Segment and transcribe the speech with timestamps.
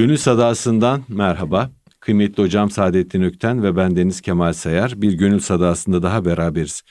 [0.00, 1.70] Gönül Sadası'ndan merhaba.
[2.00, 6.82] Kıymetli hocam Saadettin Ökten ve ben Deniz Kemal Sayar bir Gönül Sadası'nda daha beraberiz.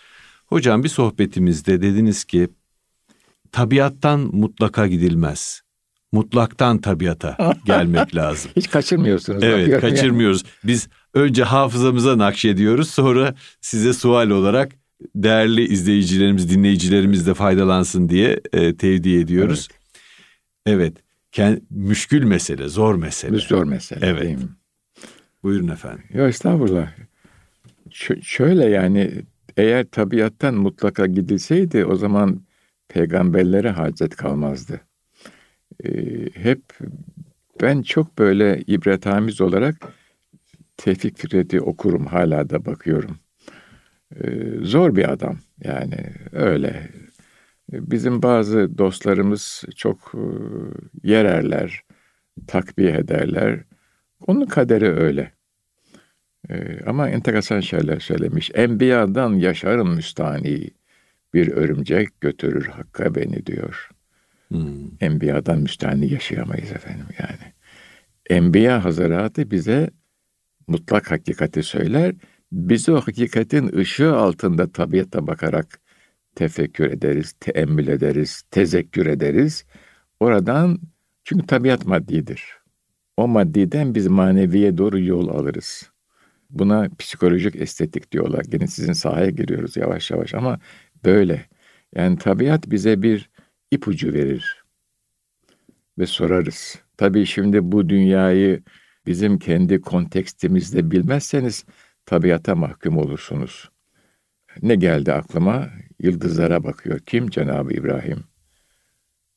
[0.45, 2.49] Hocam bir sohbetimizde dediniz ki
[3.51, 5.61] tabiattan mutlaka gidilmez.
[6.11, 8.51] Mutlaktan tabiata gelmek lazım.
[8.55, 9.43] Hiç kaçırmıyorsunuz.
[9.43, 10.43] Evet kaçırmıyoruz.
[10.43, 10.53] Yani.
[10.63, 14.71] Biz önce hafızamıza nakşediyoruz sonra size sual olarak
[15.15, 19.67] değerli izleyicilerimiz, dinleyicilerimiz de faydalansın diye e, tevdi ediyoruz.
[20.65, 20.79] Evet.
[20.79, 21.08] evet.
[21.31, 23.37] Kend, müşkül mesele, zor mesele.
[23.37, 24.05] Zor mesele.
[24.05, 24.21] Evet.
[24.23, 24.49] Değil mi?
[25.43, 26.03] Buyurun efendim.
[26.13, 26.91] Yok estağfurullah.
[27.89, 29.11] Ş- şöyle yani
[29.57, 32.41] eğer tabiattan mutlaka gidilseydi o zaman
[32.87, 34.81] peygamberlere hacet kalmazdı.
[35.83, 35.91] Ee,
[36.33, 36.61] hep
[37.61, 39.75] ben çok böyle ibretamiz olarak
[40.77, 43.17] Tevfik Fikret'i okurum hala da bakıyorum.
[44.23, 44.29] Ee,
[44.61, 46.89] zor bir adam yani öyle.
[47.71, 50.11] Bizim bazı dostlarımız çok
[51.03, 51.83] yererler,
[52.47, 53.63] takviye ederler.
[54.27, 55.31] Onun kaderi öyle.
[56.49, 58.51] Ee, ama enteresan şeyler söylemiş.
[58.53, 60.69] Enbiyadan yaşarım müstani.
[61.33, 63.89] Bir örümcek götürür hakka beni diyor.
[64.47, 64.87] Hmm.
[65.01, 67.53] Enbiyadan müstani yaşayamayız efendim yani.
[68.29, 69.89] Enbiya Hazretleri bize
[70.67, 72.15] mutlak hakikati söyler.
[72.51, 75.79] Biz o hakikatin ışığı altında tabiata bakarak
[76.35, 79.65] tefekkür ederiz, teemmül ederiz, tezekkür ederiz.
[80.19, 80.79] Oradan
[81.23, 82.43] çünkü tabiat maddidir.
[83.17, 85.91] O maddiden biz maneviye doğru yol alırız.
[86.49, 88.45] Buna psikolojik estetik diyorlar.
[88.49, 90.59] Gene sizin sahaya giriyoruz yavaş yavaş ama
[91.05, 91.45] böyle.
[91.95, 93.29] Yani tabiat bize bir
[93.71, 94.63] ipucu verir
[95.97, 96.79] ve sorarız.
[96.97, 98.63] Tabii şimdi bu dünyayı
[99.05, 101.65] bizim kendi kontekstimizde bilmezseniz
[102.05, 103.69] tabiata mahkum olursunuz.
[104.61, 105.69] Ne geldi aklıma?
[105.99, 106.99] Yıldızlara bakıyor.
[106.99, 107.29] Kim?
[107.29, 108.23] Cenab-ı İbrahim.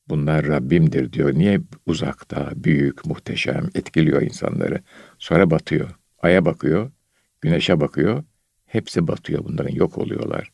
[0.09, 1.35] Bunlar Rabbimdir diyor.
[1.35, 4.83] Niye uzakta, büyük, muhteşem, etkiliyor insanları.
[5.19, 5.91] Sonra batıyor.
[6.19, 6.91] Aya bakıyor,
[7.41, 8.25] güneşe bakıyor.
[8.67, 10.53] Hepsi batıyor bunların, yok oluyorlar.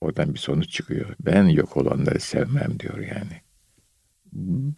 [0.00, 1.16] Oradan bir sonuç çıkıyor.
[1.20, 3.40] Ben yok olanları sevmem diyor yani.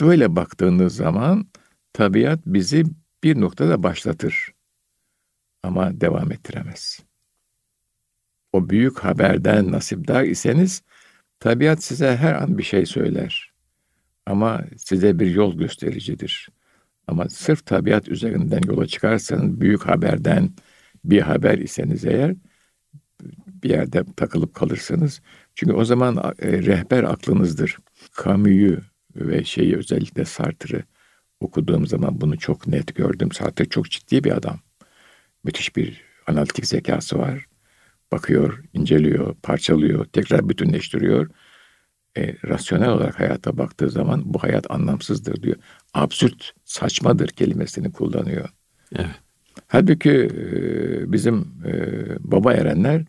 [0.01, 1.49] Böyle baktığınız zaman
[1.93, 2.85] tabiat bizi
[3.25, 4.53] bir noktada başlatır.
[5.63, 7.01] Ama devam ettiremez.
[8.53, 10.83] O büyük haberden nasipdar iseniz
[11.41, 13.53] tabiat size her an bir şey söyler.
[14.27, 16.49] Ama size bir yol göstericidir.
[17.07, 20.51] Ama sırf tabiat üzerinden yola çıkarsanız büyük haberden
[21.05, 22.35] bir haber iseniz eğer
[23.63, 25.21] bir yerde takılıp kalırsınız.
[25.55, 27.79] Çünkü o zaman e, rehber aklınızdır.
[28.25, 28.83] Camus'u
[29.17, 30.83] ve şeyi özellikle Sartre'ı
[31.41, 33.33] okuduğum zaman bunu çok net gördüm.
[33.33, 34.61] Sartre çok ciddi bir adam.
[35.45, 37.47] Müthiş bir analitik zekası var.
[38.13, 41.31] Bakıyor, inceliyor, parçalıyor, tekrar bütünleştiriyor.
[42.17, 45.57] E, rasyonel olarak hayata baktığı zaman bu hayat anlamsızdır diyor.
[45.95, 48.49] Absürt, saçmadır kelimesini kullanıyor.
[48.97, 49.21] Evet.
[49.67, 51.73] Halbuki e, bizim e,
[52.21, 53.05] baba erenler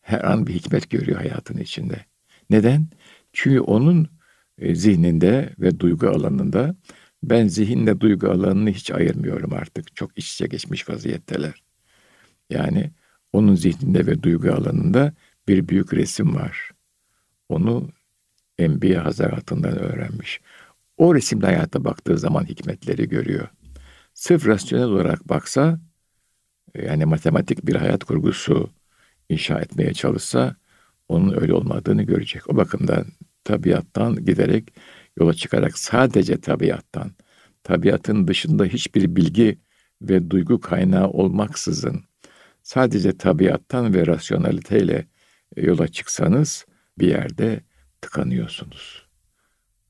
[0.00, 2.04] her an bir hikmet görüyor hayatın içinde.
[2.50, 2.88] Neden?
[3.32, 4.08] Çünkü onun
[4.58, 6.76] e, zihninde ve duygu alanında
[7.22, 9.96] ben zihinle duygu alanını hiç ayırmıyorum artık.
[9.96, 11.62] Çok iç içe geçmiş vaziyetteler.
[12.50, 12.90] Yani
[13.34, 15.12] onun zihninde ve duygu alanında
[15.48, 16.70] bir büyük resim var.
[17.48, 17.88] Onu
[18.58, 20.40] Enbiya Hazaratı'ndan öğrenmiş.
[20.96, 23.48] O resimde hayata baktığı zaman hikmetleri görüyor.
[24.14, 25.80] Sırf rasyonel olarak baksa,
[26.74, 28.70] yani matematik bir hayat kurgusu
[29.28, 30.56] inşa etmeye çalışsa,
[31.08, 32.50] onun öyle olmadığını görecek.
[32.50, 33.06] O bakımdan
[33.44, 34.74] tabiattan giderek
[35.18, 37.10] yola çıkarak sadece tabiattan,
[37.62, 39.58] tabiatın dışında hiçbir bilgi
[40.02, 42.04] ve duygu kaynağı olmaksızın
[42.64, 45.06] sadece tabiattan ve rasyonaliteyle
[45.56, 46.66] e, yola çıksanız
[46.98, 47.60] bir yerde
[48.00, 49.06] tıkanıyorsunuz.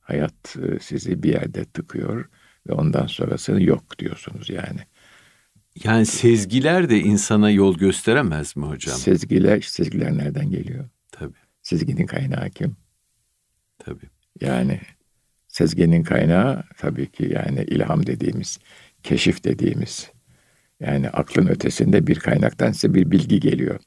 [0.00, 2.28] Hayat e, sizi bir yerde tıkıyor
[2.68, 4.80] ve ondan sonrasını yok diyorsunuz yani.
[5.84, 8.96] Yani sezgiler de insana yol gösteremez mi hocam?
[8.96, 10.88] Sezgiler, sezgiler nereden geliyor?
[11.12, 11.38] Tabii.
[11.62, 12.76] Sezginin kaynağı kim?
[13.78, 14.08] Tabii.
[14.40, 14.80] Yani
[15.48, 18.58] sezginin kaynağı tabii ki yani ilham dediğimiz,
[19.02, 20.10] keşif dediğimiz,
[20.80, 23.80] yani aklın ötesinde bir kaynaktan size bir bilgi geliyor.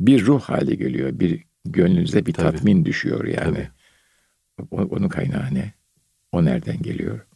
[0.00, 1.10] Bir ruh hali geliyor.
[1.12, 2.56] Bir gönlünüze bir Tabii.
[2.56, 3.68] tatmin düşüyor yani.
[4.70, 5.72] O, onun kaynağı ne?
[6.32, 7.26] O nereden geliyor?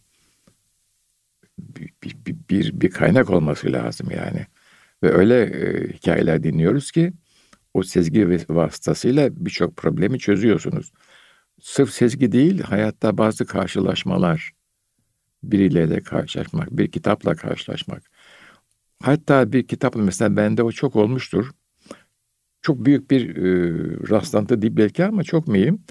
[1.59, 4.47] Bir, bir, bir, bir kaynak olması lazım yani.
[5.03, 7.13] Ve öyle e, hikayeler dinliyoruz ki
[7.75, 10.93] o sezgi vasıtasıyla birçok problemi çözüyorsunuz.
[11.61, 14.53] Sırf sezgi değil, hayatta bazı karşılaşmalar,
[15.43, 18.03] biriyle karşılaşmak, bir kitapla karşılaşmak,
[19.03, 21.51] Hatta bir kitap mesela bende o çok olmuştur.
[22.63, 23.73] Çok büyük bir e,
[24.11, 25.85] rastlantı değil belki ama çok mühim.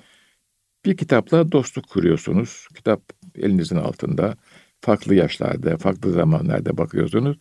[0.85, 2.67] Bir kitapla dostluk kuruyorsunuz.
[2.75, 3.01] Kitap
[3.35, 4.35] elinizin altında.
[4.81, 7.37] farklı yaşlarda, farklı zamanlarda bakıyorsunuz.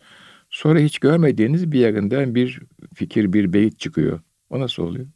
[0.49, 2.61] Sonra hiç görmediğiniz bir yerinden bir
[2.95, 4.19] fikir, bir beyit çıkıyor.
[4.49, 5.07] O nasıl oluyor?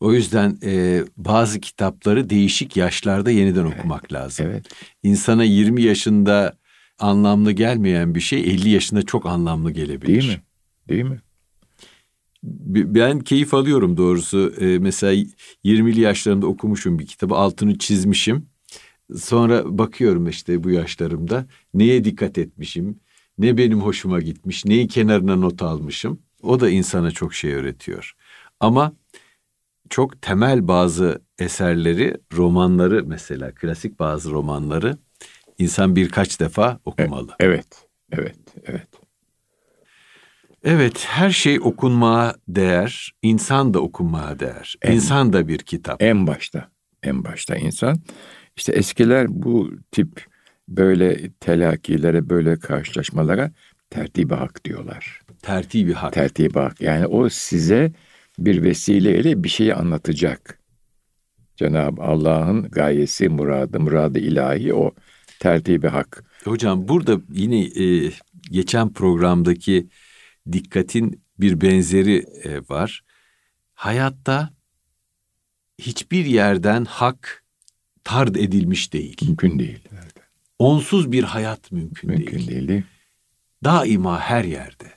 [0.00, 4.46] O yüzden e, bazı kitapları değişik yaşlarda yeniden evet, okumak lazım.
[4.50, 4.66] Evet.
[5.02, 6.58] İnsana 20 yaşında
[6.98, 10.06] anlamlı gelmeyen bir şey 50 yaşında çok anlamlı gelebilir.
[10.08, 10.42] Değil mi?
[10.88, 11.20] Değil mi?
[12.94, 14.54] Ben keyif alıyorum doğrusu.
[14.60, 15.24] Ee, mesela
[15.64, 18.46] 20'li yaşlarında okumuşum bir kitabı, altını çizmişim.
[19.16, 23.00] Sonra bakıyorum işte bu yaşlarımda neye dikkat etmişim,
[23.38, 26.18] ne benim hoşuma gitmiş, neyi kenarına not almışım.
[26.42, 28.12] O da insana çok şey öğretiyor.
[28.60, 28.92] Ama
[29.90, 34.98] çok temel bazı eserleri, romanları mesela klasik bazı romanları
[35.58, 37.34] insan birkaç defa okumalı.
[37.40, 37.66] Evet,
[38.12, 38.88] evet, evet.
[40.64, 44.74] Evet, her şey okunmaya değer, insan da okunmaya değer.
[44.82, 46.02] En, insan da bir kitap.
[46.02, 46.68] En başta,
[47.02, 47.96] en başta insan.
[48.56, 50.26] İşte eskiler bu tip
[50.68, 53.50] böyle telakilere, böyle karşılaşmalara
[53.90, 55.20] tertibi hak diyorlar.
[55.42, 56.12] Tertibi hak.
[56.12, 56.80] Tertibi hak.
[56.80, 57.92] Yani o size
[58.38, 60.58] bir vesileyle bir şeyi anlatacak.
[61.56, 64.94] Cenab-ı Allah'ın gayesi, muradı, muradı ilahi o
[65.40, 66.24] tertibi hak.
[66.44, 68.12] Hocam burada yine e,
[68.50, 69.88] geçen programdaki
[70.52, 73.04] dikkatin bir benzeri e, var.
[73.74, 74.54] Hayatta
[75.78, 77.44] hiçbir yerden hak
[78.04, 79.16] tard edilmiş değil.
[79.22, 79.78] Mümkün değil.
[80.58, 82.48] Onsuz bir hayat mümkün, mümkün değil.
[82.48, 82.82] Mümkün değil.
[83.64, 84.92] Daima her yerde.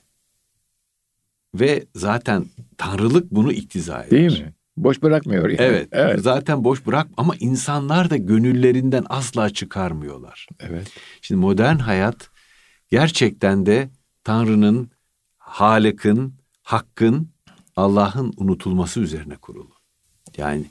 [1.55, 2.45] Ve zaten
[2.77, 4.11] Tanrılık bunu iktiza eder.
[4.11, 4.53] Değil mi?
[4.83, 5.61] Boş bırakmıyor yani.
[5.61, 6.19] Evet, evet.
[6.19, 10.47] Zaten boş bırak ama insanlar da gönüllerinden asla çıkarmıyorlar.
[10.59, 10.91] Evet.
[11.21, 12.29] Şimdi modern hayat
[12.89, 13.89] gerçekten de
[14.23, 14.91] Tanrı'nın,
[15.37, 16.33] Halık'ın,
[16.63, 17.29] Hakk'ın,
[17.75, 19.73] Allah'ın unutulması üzerine kurulu.
[20.37, 20.65] Yani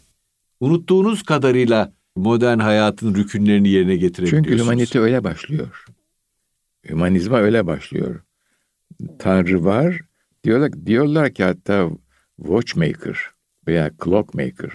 [0.60, 4.48] unuttuğunuz kadarıyla modern hayatın rükünlerini yerine getirebiliyorsunuz.
[4.48, 5.84] Çünkü humanite öyle başlıyor.
[6.88, 8.20] Hümanizma öyle başlıyor.
[9.18, 10.00] Tanrı var.
[10.44, 11.90] Diyorlar, diyorlar ki hatta
[12.36, 13.37] watchmaker
[13.68, 14.70] veya clockmaker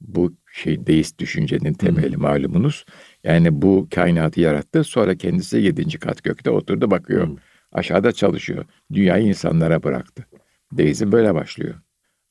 [0.00, 2.22] bu şey deist düşüncenin temeli hmm.
[2.22, 2.84] malumunuz.
[3.24, 7.26] Yani bu kainatı yarattı sonra kendisi yedinci kat gökte oturdu bakıyor.
[7.26, 7.36] Hmm.
[7.72, 8.64] Aşağıda çalışıyor.
[8.92, 10.26] Dünyayı insanlara bıraktı.
[10.72, 11.74] Deizm böyle başlıyor.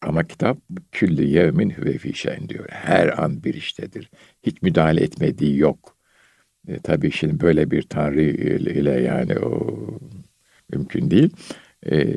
[0.01, 0.57] Ama kitap
[0.91, 2.65] külli yevmin hüve fişen diyor.
[2.69, 4.09] Her an bir iştedir.
[4.43, 5.97] Hiç müdahale etmediği yok.
[6.67, 9.77] E, tabii şimdi böyle bir tanrı ile yani o
[10.71, 11.29] mümkün değil.
[11.85, 12.07] E,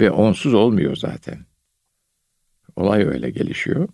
[0.00, 1.38] ve onsuz olmuyor zaten.
[2.76, 3.88] Olay öyle gelişiyor.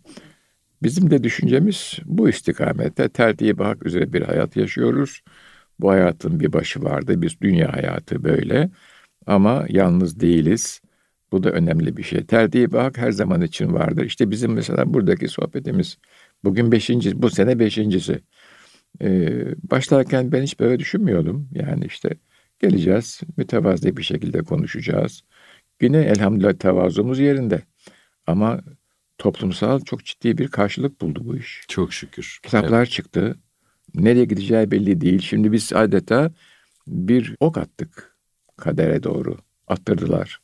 [0.83, 5.23] Bizim de düşüncemiz bu istikamette tertibi hak üzere bir hayat yaşıyoruz.
[5.81, 7.23] Bu hayatın bir başı vardı.
[7.23, 8.71] Biz dünya hayatı böyle.
[9.27, 10.81] Ama yalnız değiliz.
[11.33, 12.27] Bu da önemli bir şey.
[12.27, 14.05] Tertibi hak her zaman için vardır.
[14.05, 15.99] İşte bizim mesela buradaki sohbetimiz
[16.45, 18.21] bugün beşinci, bu sene beşincisi.
[19.03, 21.49] Ee, başlarken ben hiç böyle düşünmüyordum.
[21.55, 22.11] Yani işte
[22.61, 25.23] geleceğiz, mütevazi bir şekilde konuşacağız.
[25.83, 27.63] Yine elhamdülillah tevazumuz yerinde.
[28.27, 28.61] Ama
[29.19, 31.65] toplumsal çok ciddi bir karşılık buldu bu iş.
[31.69, 32.39] Çok şükür.
[32.43, 32.91] Kitaplar evet.
[32.91, 33.39] çıktı.
[33.95, 35.21] Nereye gideceği belli değil.
[35.21, 36.33] Şimdi biz adeta
[36.87, 38.17] bir ok attık
[38.57, 39.37] kadere doğru.
[39.69, 40.41] Attırdılar.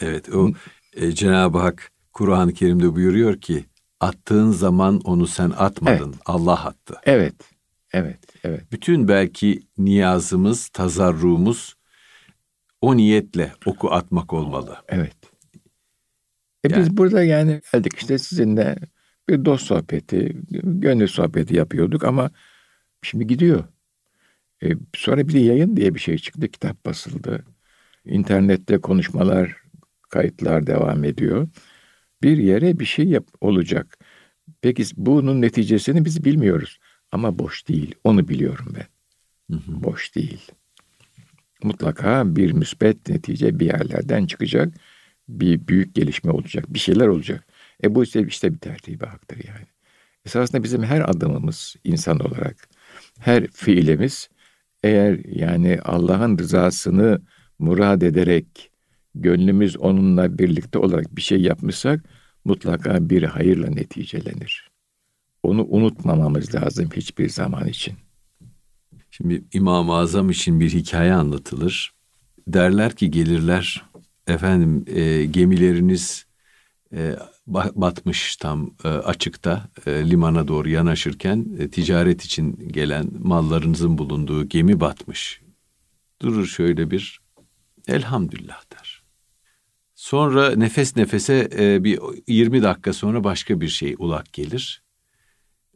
[0.00, 0.50] Evet o
[0.94, 3.64] e, Cenab-ı Hak Kur'an-ı Kerim'de buyuruyor ki
[4.00, 6.08] attığın zaman onu sen atmadın.
[6.08, 6.22] Evet.
[6.26, 6.94] Allah attı.
[7.04, 7.34] Evet.
[7.92, 8.18] Evet.
[8.44, 8.72] Evet.
[8.72, 11.74] Bütün belki niyazımız, tazarruğumuz
[12.80, 14.76] o niyetle oku atmak olmalı.
[14.88, 15.16] Evet.
[16.64, 16.80] E yani.
[16.80, 18.76] biz burada yani geldik işte sizinle
[19.28, 22.30] bir dost sohbeti, gönül sohbeti yapıyorduk ama
[23.02, 23.64] şimdi gidiyor.
[24.62, 27.44] E, sonra bir de yayın diye bir şey çıktı, kitap basıldı.
[28.04, 29.56] İnternette konuşmalar,
[30.10, 31.48] kayıtlar devam ediyor.
[32.22, 33.98] Bir yere bir şey yap olacak.
[34.62, 36.78] Peki bunun neticesini biz bilmiyoruz.
[37.12, 38.86] Ama boş değil, onu biliyorum ben.
[39.56, 39.84] Hı hı.
[39.84, 40.50] Boş değil.
[41.62, 44.74] Mutlaka bir müspet netice bir yerlerden çıkacak
[45.40, 47.46] bir büyük gelişme olacak, bir şeyler olacak.
[47.84, 49.66] E bu işte, işte bir tertibi haktır yani.
[50.26, 52.68] Esasında bizim her adımımız insan olarak,
[53.18, 54.28] her fiilimiz
[54.82, 57.20] eğer yani Allah'ın rızasını
[57.58, 58.70] murad ederek
[59.14, 62.04] gönlümüz onunla birlikte olarak bir şey yapmışsak
[62.44, 64.70] mutlaka bir hayırla neticelenir.
[65.42, 67.94] Onu unutmamamız lazım hiçbir zaman için.
[69.10, 71.92] Şimdi İmam-ı Azam için bir hikaye anlatılır.
[72.48, 73.89] Derler ki gelirler
[74.30, 76.26] efendim e, gemileriniz
[76.94, 77.16] e,
[77.74, 84.80] batmış tam e, açıkta e, limana doğru yanaşırken e, ticaret için gelen mallarınızın bulunduğu gemi
[84.80, 85.40] batmış.
[86.22, 87.20] Durur şöyle bir
[87.88, 89.02] elhamdülillah der.
[89.94, 94.82] Sonra nefes nefese e, bir 20 dakika sonra başka bir şey ulak gelir.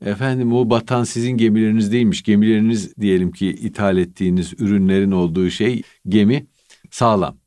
[0.04, 2.23] Efendim o batan sizin gemileriniz değilmiş.
[2.23, 6.46] Gemileriniz diyelim ki ithal ettiğiniz ürünlerin olduğu şey gemi
[6.90, 7.43] sağlam.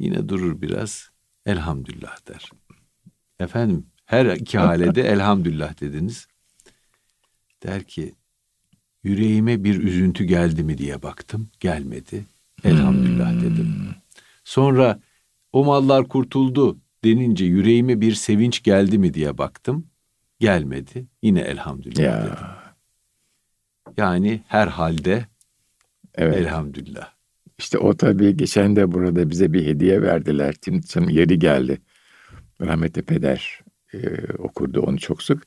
[0.00, 1.10] Yine durur biraz.
[1.46, 2.50] Elhamdülillah der.
[3.40, 6.26] Efendim her iki halede elhamdülillah dediniz.
[7.62, 8.14] Der ki
[9.02, 11.50] yüreğime bir üzüntü geldi mi diye baktım.
[11.60, 12.24] Gelmedi.
[12.64, 13.74] Elhamdülillah dedim.
[14.44, 15.00] Sonra
[15.52, 19.86] o mallar kurtuldu denince yüreğime bir sevinç geldi mi diye baktım.
[20.40, 21.06] Gelmedi.
[21.22, 22.22] Yine elhamdülillah Ya.
[22.24, 22.46] dedim.
[23.96, 25.26] Yani her halde
[26.14, 26.36] Evet.
[26.36, 27.12] elhamdülillah.
[27.60, 30.52] İşte o tabii geçen de burada bize bir hediye verdiler.
[30.52, 31.78] Timsam yeri geldi.
[32.60, 33.60] Rahmetli peder
[33.94, 33.98] e,
[34.38, 35.42] okurdu onu çok sık.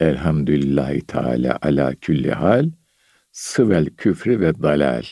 [0.00, 2.70] Elhamdülillahi Teala ala külli hal
[3.32, 5.02] sıvel küfrü ve dalal.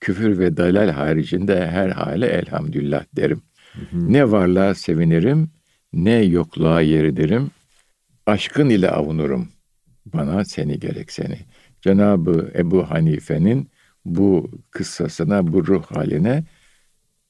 [0.00, 3.42] Küfür ve dalal haricinde her hale elhamdülillah derim.
[3.92, 5.50] Ne varlığa sevinirim,
[5.92, 7.50] ne yokluğa yeridirim.
[8.26, 9.48] Aşkın ile avunurum.
[10.06, 11.38] Bana seni gerek seni.
[11.80, 13.70] Cenabı Ebu Hanife'nin
[14.06, 16.44] bu kıssasına, bu ruh haline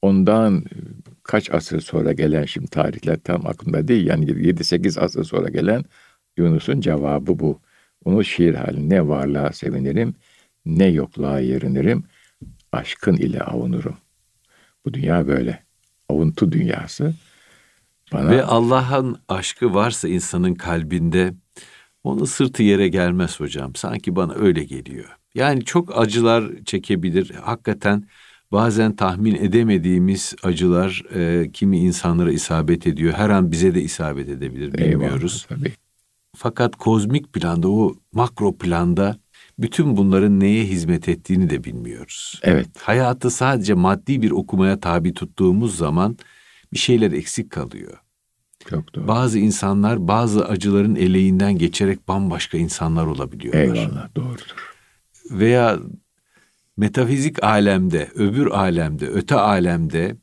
[0.01, 0.63] ondan
[1.23, 4.07] kaç asır sonra gelen şimdi tarihler tam aklımda değil.
[4.07, 5.83] Yani 7-8 asır sonra gelen
[6.37, 7.61] Yunus'un cevabı bu.
[8.05, 10.15] Onu şiir halinde ne varlığa sevinirim,
[10.65, 12.03] ne yokluğa yerinirim,
[12.71, 13.97] aşkın ile avunurum.
[14.85, 15.63] Bu dünya böyle.
[16.09, 17.13] Avuntu dünyası.
[18.13, 21.33] Bana Ve Allah'ın aşkı varsa insanın kalbinde
[22.03, 23.75] onun sırtı yere gelmez hocam.
[23.75, 25.16] Sanki bana öyle geliyor.
[25.35, 27.31] Yani çok acılar çekebilir.
[27.41, 28.07] Hakikaten
[28.51, 33.13] bazen tahmin edemediğimiz acılar e, kimi insanlara isabet ediyor.
[33.13, 35.45] Her an bize de isabet edebilir bilmiyoruz.
[35.49, 35.73] Eyvallah, tabii.
[36.35, 39.17] Fakat kozmik planda o makro planda
[39.59, 42.39] bütün bunların neye hizmet ettiğini de bilmiyoruz.
[42.43, 42.67] Evet.
[42.81, 46.17] Hayatı sadece maddi bir okumaya tabi tuttuğumuz zaman
[46.73, 47.97] bir şeyler eksik kalıyor.
[48.69, 49.07] Çok doğru.
[49.07, 53.75] Bazı insanlar bazı acıların eleğinden geçerek bambaşka insanlar olabiliyorlar.
[53.75, 54.76] Eyvallah doğrudur.
[55.31, 55.79] Veya
[56.77, 60.15] metafizik alemde, öbür alemde, öte alemde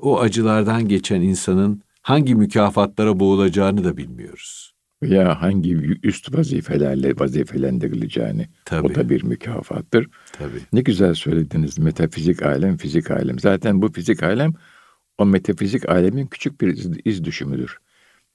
[0.00, 4.74] o acılardan geçen insanın hangi mükafatlara boğulacağını da bilmiyoruz.
[5.02, 8.48] Veya hangi üst vazifelerle vazifelendirileceğini.
[8.64, 8.86] Tabii.
[8.86, 10.08] O da bir mükafattır.
[10.32, 10.60] Tabii.
[10.72, 11.78] Ne güzel söylediniz.
[11.78, 13.38] Metafizik alem, fizik alem.
[13.38, 14.54] Zaten bu fizik alem
[15.18, 17.78] o metafizik alemin küçük bir iz, iz düşümüdür.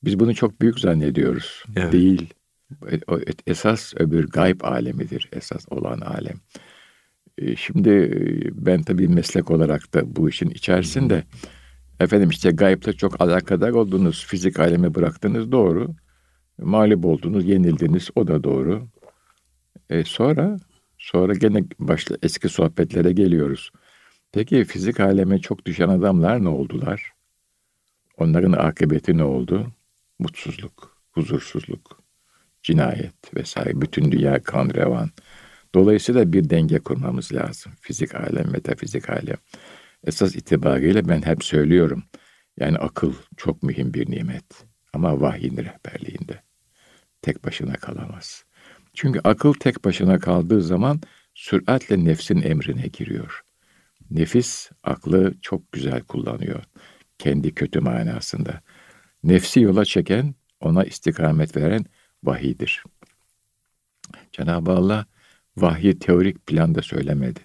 [0.04, 1.64] Biz bunu çok büyük zannediyoruz.
[1.76, 1.94] Evet.
[1.94, 2.34] Değil.
[3.48, 5.30] Esas öbür gayb alemidir.
[5.34, 6.38] Esas olan alem.
[7.38, 11.24] E, Şimdi e, ben tabii meslek olarak da bu işin içerisinde
[12.00, 14.26] efendim işte gaybla çok alakadar oldunuz.
[14.26, 15.96] Fizik alemi bıraktınız doğru.
[16.58, 18.88] Mağlup oldunuz, yenildiniz o da doğru.
[19.90, 20.58] E sonra
[20.98, 23.72] sonra gene başla eski sohbetlere geliyoruz.
[24.32, 27.12] Peki fizik aleme çok düşen adamlar ne oldular?
[28.18, 29.68] Onların akıbeti ne oldu?
[30.20, 32.00] Mutsuzluk, huzursuzluk,
[32.66, 33.82] cinayet vesaire.
[33.82, 35.10] Bütün dünya kan revan.
[35.76, 37.72] Dolayısıyla bir denge kurmamız lazım.
[37.82, 39.38] Fizik alem, metafizik alem.
[40.04, 42.04] Esas itibariyle ben hep söylüyorum.
[42.60, 44.46] Yani akıl çok mühim bir nimet.
[44.94, 46.42] Ama vahyin rehberliğinde.
[47.22, 48.46] Tek başına kalamaz.
[48.94, 51.02] Çünkü akıl tek başına kaldığı zaman
[51.34, 53.42] süratle nefsin emrine giriyor.
[54.12, 56.64] Nefis aklı çok güzel kullanıyor.
[57.18, 58.62] Kendi kötü manasında.
[59.24, 61.86] Nefsi yola çeken, ona istikamet veren
[62.26, 62.84] vahidir.
[64.32, 65.06] Cenab-ı Allah
[65.58, 67.40] vahyi teorik planda söylemedi.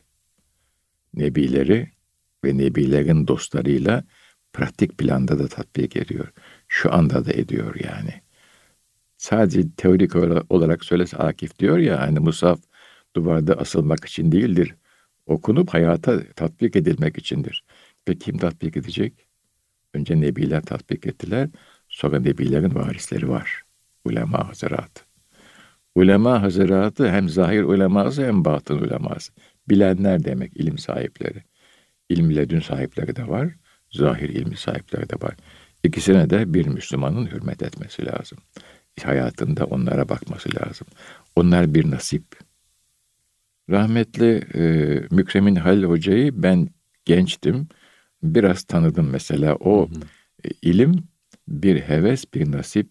[1.14, 1.90] Nebileri
[2.44, 4.04] ve nebilerin dostlarıyla
[4.52, 6.32] pratik planda da tatbik ediyor.
[6.68, 8.22] Şu anda da ediyor yani.
[9.16, 10.16] Sadece teorik
[10.50, 12.60] olarak söylese Akif diyor ya hani Musaf
[13.16, 14.74] duvarda asılmak için değildir.
[15.26, 17.64] Okunup hayata tatbik edilmek içindir.
[18.04, 19.26] Peki kim tatbik edecek?
[19.94, 21.48] Önce nebiler tatbik ettiler.
[21.88, 23.62] Sonra nebilerin varisleri var.
[24.04, 25.04] Ulema hazıratı.
[25.94, 29.32] Ulema hazıratı hem zahir uleması hem batın uleması.
[29.68, 31.42] Bilenler demek ilim sahipleri.
[32.08, 33.48] İlm ledün sahipleri de var.
[33.90, 35.34] Zahir ilmi sahipleri de var.
[35.84, 38.38] İkisine de bir Müslümanın hürmet etmesi lazım.
[39.04, 40.86] Hayatında onlara bakması lazım.
[41.36, 42.24] Onlar bir nasip.
[43.70, 44.62] Rahmetli e,
[45.10, 46.68] Mükremin Halil Hoca'yı ben
[47.04, 47.68] gençtim.
[48.22, 49.56] Biraz tanıdım mesela.
[49.56, 49.88] O
[50.44, 51.04] e, ilim
[51.48, 52.90] bir heves, bir nasip,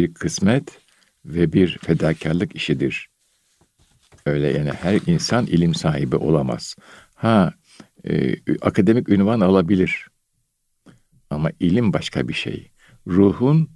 [0.00, 0.78] bir kısmet
[1.24, 3.08] ve bir fedakarlık işidir.
[4.26, 6.76] Öyle yani her insan ilim sahibi olamaz.
[7.14, 7.52] Ha
[8.08, 10.08] e, akademik ünvan alabilir.
[11.30, 12.70] Ama ilim başka bir şey.
[13.06, 13.70] Ruhun,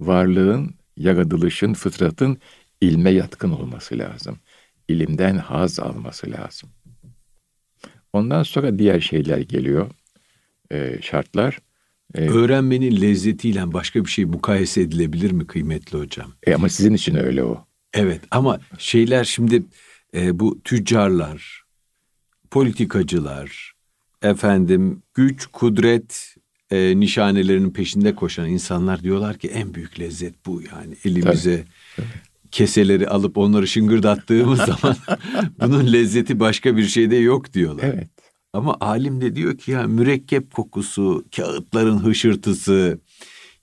[0.00, 2.38] varlığın, yaratılışın, fıtratın
[2.80, 4.38] ilme yatkın olması lazım.
[4.88, 6.70] İlimden haz alması lazım.
[8.12, 9.90] Ondan sonra diğer şeyler geliyor.
[10.72, 11.58] e, şartlar.
[12.14, 16.32] E, Öğrenmenin lezzetiyle başka bir şey mukayese edilebilir mi kıymetli hocam?
[16.46, 17.64] e, ama sizin için öyle o.
[17.94, 19.62] Evet ama şeyler şimdi
[20.14, 21.64] e, bu tüccarlar,
[22.50, 23.72] politikacılar,
[24.22, 26.34] efendim güç, kudret
[26.70, 31.64] e, nişanelerinin peşinde koşan insanlar diyorlar ki en büyük lezzet bu yani elimize
[31.96, 32.06] Tabii.
[32.50, 34.96] keseleri alıp onları şıngırdattığımız zaman
[35.60, 37.84] bunun lezzeti başka bir şeyde yok diyorlar.
[37.84, 38.08] Evet.
[38.52, 42.98] Ama alim de diyor ki ya mürekkep kokusu, kağıtların hışırtısı,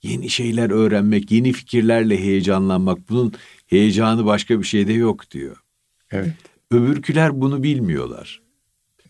[0.03, 3.33] yeni şeyler öğrenmek, yeni fikirlerle heyecanlanmak bunun
[3.67, 5.57] heyecanı başka bir şeyde yok diyor.
[6.11, 6.33] Evet.
[6.71, 8.41] Öbürküler bunu bilmiyorlar.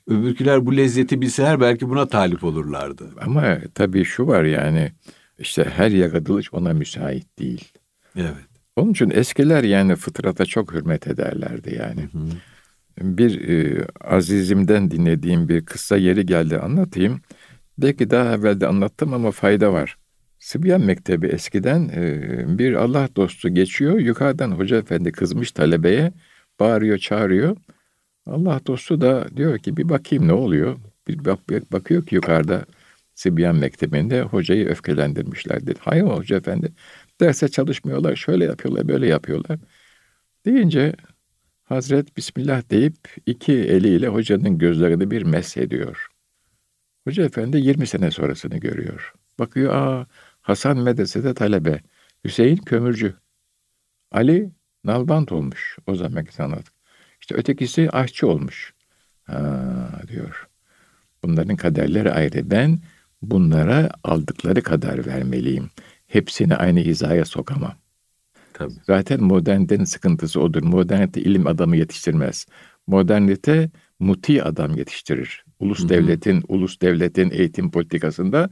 [0.08, 3.10] Öbürküler bu lezzeti bilseler belki buna talip olurlardı.
[3.22, 4.92] Ama tabii şu var yani
[5.40, 7.72] işte her yaratılış ona müsait değil.
[8.16, 8.48] Evet.
[8.76, 12.02] Onun için eskiler yani fıtrata çok hürmet ederlerdi yani.
[12.02, 12.30] Hı hı.
[13.02, 17.22] Bir e, azizimden dinlediğim bir kıssa yeri geldi anlatayım.
[17.78, 19.98] Belki daha evvel de anlattım ama fayda var.
[20.40, 24.00] Sıbyan Mektebi eskiden e, bir Allah dostu geçiyor.
[24.00, 26.14] Yukarıdan hoca efendi kızmış talebeye
[26.60, 27.58] bağırıyor çağırıyor.
[28.26, 30.78] Allah dostu da diyor ki bir bakayım ne oluyor.
[31.08, 31.40] Bir bak,
[31.72, 32.66] bakıyor ki yukarıda
[33.16, 35.80] Sibyan Mektebi'nde hocayı öfkelendirmişler dedi.
[35.80, 36.74] Hayır hoca efendi
[37.22, 39.60] derse çalışmıyorlar şöyle yapıyorlar böyle yapıyorlar.
[40.46, 40.96] Deyince
[41.68, 42.96] Hazret Bismillah deyip
[43.26, 46.08] iki eliyle hocanın gözlerini bir mesh ediyor.
[47.04, 49.14] Hoca efendi 20 sene sonrasını görüyor.
[49.40, 50.08] Bakıyor aa
[50.42, 51.82] Hasan medresede talebe.
[52.24, 53.14] Hüseyin kömürcü.
[54.12, 54.52] Ali
[54.84, 56.64] nalbant olmuş o zamanki sanat.
[57.22, 58.74] İşte ötekisi aşçı olmuş.
[59.24, 60.48] Ha, diyor.
[61.24, 62.52] Bunların kaderleri ayrı.
[62.52, 62.80] Ben
[63.22, 65.70] bunlara aldıkları kadar vermeliyim.
[66.08, 67.76] Hepsini aynı hizaya sokamam.
[68.58, 68.74] Tabii.
[68.84, 70.64] Zaten modernitenin sıkıntısı odur.
[70.64, 72.46] Modernite ilim adamı yetiştirmez.
[72.88, 75.46] Modernite muti adam yetiştirir.
[75.60, 75.90] Ulus Hı-hı.
[75.90, 78.50] devletin, ulus devletin eğitim politikasında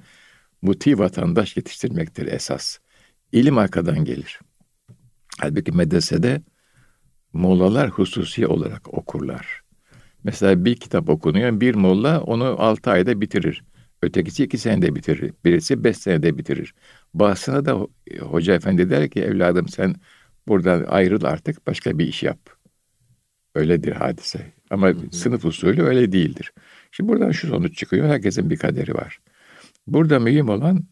[0.61, 2.77] muti vatandaş yetiştirmektir esas.
[3.31, 4.39] İlim arkadan gelir.
[5.39, 6.41] Halbuki medresede
[7.33, 9.61] mollalar hususi olarak okurlar.
[10.23, 13.63] Mesela bir kitap okunuyor, bir molla onu altı ayda bitirir.
[14.01, 15.33] Ötekisi iki senede bitirir.
[15.45, 16.75] Birisi beş senede bitirir.
[17.13, 17.87] Bazısına da
[18.19, 19.95] hoca efendi der ki evladım sen
[20.47, 22.39] buradan ayrıl artık başka bir iş yap.
[23.55, 24.51] Öyledir hadise.
[24.69, 25.11] Ama hı hı.
[25.11, 26.53] sınıf usulü öyle değildir.
[26.91, 28.07] Şimdi buradan şu sonuç çıkıyor.
[28.07, 29.19] Herkesin bir kaderi var.
[29.87, 30.85] Burada mühim olan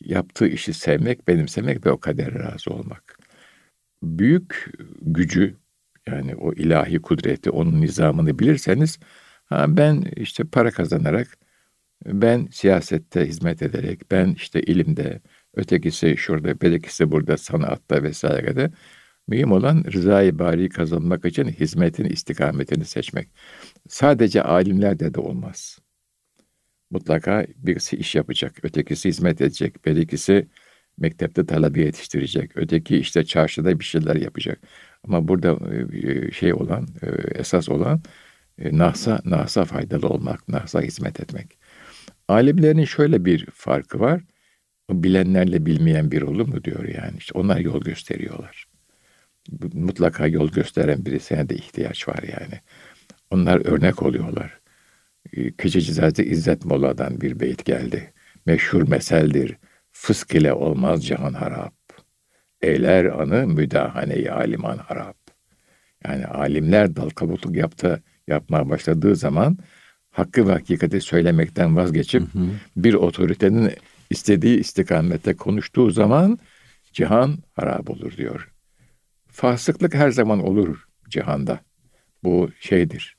[0.00, 3.18] yaptığı işi sevmek, benimsemek ve o kadere razı olmak.
[4.02, 4.70] Büyük
[5.02, 5.56] gücü
[6.06, 8.98] yani o ilahi kudreti, onun nizamını bilirseniz
[9.44, 11.38] ha ben işte para kazanarak,
[12.06, 15.20] ben siyasette hizmet ederek, ben işte ilimde,
[15.54, 18.70] ötekisi şurada, belekisi burada, sanatta vesairede
[19.28, 23.28] mühim olan rızayı bari kazanmak için hizmetin istikametini seçmek.
[23.88, 25.78] Sadece alimlerde de olmaz.
[26.90, 30.48] Mutlaka birisi iş yapacak, ötekisi hizmet edecek, belekisi
[30.98, 34.58] mektepte talebe yetiştirecek, öteki işte çarşıda bir şeyler yapacak.
[35.04, 35.58] Ama burada
[35.92, 37.06] e, şey olan, e,
[37.38, 38.02] esas olan
[38.58, 41.57] e, nahsa, nahsa faydalı olmak, nahsa hizmet etmek.
[42.28, 44.22] Alimlerin şöyle bir farkı var.
[44.90, 47.18] Bilenlerle bilmeyen bir olur mu diyor yani.
[47.18, 48.68] İşte onlar yol gösteriyorlar.
[49.72, 52.60] Mutlaka yol gösteren birisine de ihtiyaç var yani.
[53.30, 54.60] Onlar örnek oluyorlar.
[55.58, 58.12] Keçecizade İzzet Mola'dan bir beyt geldi.
[58.46, 59.56] Meşhur meseldir.
[59.92, 61.74] Fısk ile olmaz cihan harap.
[62.62, 65.16] Eyler anı müdahane-i aliman harap.
[66.04, 69.58] Yani alimler dal kabukluk yaptı, yapmaya başladığı zaman
[70.18, 72.48] hakkı ve hakikati söylemekten vazgeçip hı hı.
[72.76, 73.72] bir otoritenin
[74.10, 76.38] istediği istikamette konuştuğu zaman
[76.92, 78.50] cihan harap olur diyor.
[79.30, 81.60] Fasıklık her zaman olur cihanda.
[82.24, 83.16] Bu şeydir.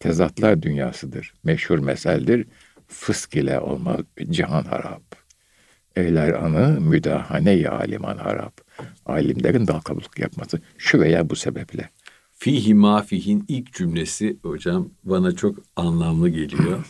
[0.00, 1.34] Tezatlar dünyasıdır.
[1.44, 2.46] Meşhur meseldir.
[2.88, 5.02] Fısk ile olmaz cihan harap.
[5.96, 8.60] Eyler anı müdahane-i aliman harap
[9.06, 11.88] alimlerin dal kabulluk yapması şu veya bu sebeple.
[12.42, 16.84] Fihi mafihin ilk cümlesi hocam bana çok anlamlı geliyor.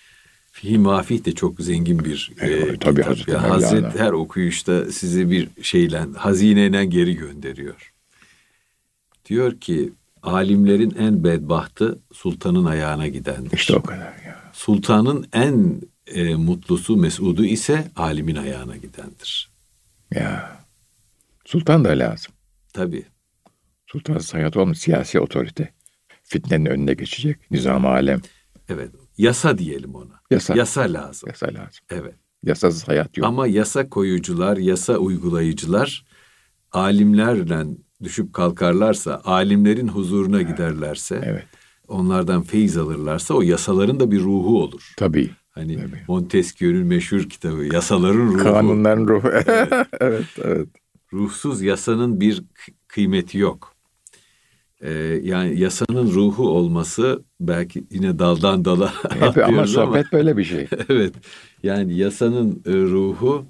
[0.52, 3.08] Fihi mafih de çok zengin bir evet, e, tabii kitap.
[3.10, 3.50] Hazreti, ya.
[3.50, 7.92] Hazret her okuyuşta sizi bir şeyle, hazineyle geri gönderiyor.
[9.24, 9.92] Diyor ki
[10.22, 13.52] alimlerin en bedbahtı sultanın ayağına gidendir.
[13.52, 14.50] İşte o kadar ya.
[14.52, 19.50] Sultanın en e, mutlusu, mesudu ise alimin ayağına gidendir.
[20.14, 20.60] Ya.
[21.44, 22.32] Sultan da lazım.
[22.72, 23.04] Tabii.
[23.92, 25.72] Sultan hayat olmuş siyasi otorite.
[26.22, 27.50] Fitnenin önüne geçecek.
[27.50, 28.20] Nizam alem.
[28.68, 28.90] Evet.
[29.18, 30.20] Yasa diyelim ona.
[30.30, 30.54] Yasa.
[30.54, 31.28] Yasa lazım.
[31.28, 31.84] Yasa lazım.
[31.90, 32.14] Evet.
[32.44, 33.26] Yasasız hayat yok.
[33.26, 36.04] Ama yasa koyucular, yasa uygulayıcılar
[36.72, 37.64] alimlerle
[38.02, 40.48] düşüp kalkarlarsa, alimlerin huzuruna evet.
[40.48, 41.46] giderlerse, evet.
[41.88, 44.92] onlardan feyiz alırlarsa o yasaların da bir ruhu olur.
[44.96, 45.30] Tabii.
[45.50, 46.04] Hani Tabii.
[46.08, 48.38] Montesquieu'nun meşhur kitabı Yasaların Ruhu.
[48.38, 49.28] Kanunların Ruhu.
[49.46, 50.26] evet, evet.
[50.44, 50.68] evet
[51.12, 52.42] ruhsuz yasanın bir
[52.88, 53.77] kıymeti yok.
[54.80, 54.90] E,
[55.22, 60.68] yani yasanın ruhu olması belki yine daldan dala Hep, ama sohbet ama, böyle bir şey.
[60.88, 61.14] evet.
[61.62, 63.46] Yani yasanın e, ruhu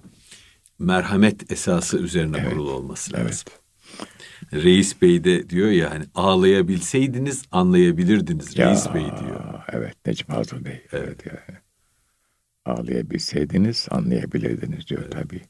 [0.79, 2.51] merhamet esası üzerine evet.
[2.51, 3.27] kurulu olması lazım.
[3.29, 4.65] Evet.
[4.65, 9.41] Reis Bey de diyor ya hani ağlayabilseydiniz anlayabilirdiniz ya, Reis Bey diyor.
[9.73, 10.83] Evet Necip Fazıl Bey.
[10.93, 11.09] Evet.
[11.09, 11.59] evet yani.
[12.65, 15.13] Ağlayabilseydiniz anlayabilirdiniz diyor evet.
[15.13, 15.41] tabii.